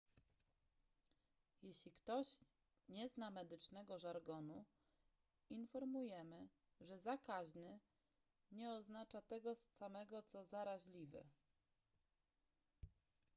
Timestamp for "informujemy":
5.49-6.47